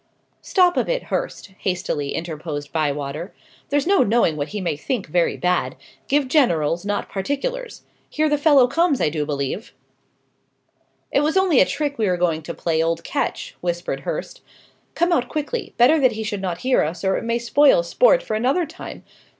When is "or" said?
17.03-17.15